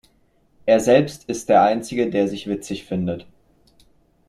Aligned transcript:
Er 0.65 0.79
selbst 0.79 1.25
ist 1.29 1.47
der 1.47 1.61
Einzige, 1.61 2.09
der 2.09 2.27
sich 2.27 2.47
witzig 2.47 2.85
findet. 2.85 3.27